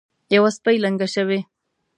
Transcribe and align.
یوه 0.35 0.49
سپۍ 0.57 0.77
لنګه 0.83 1.07
شوې. 1.15 1.39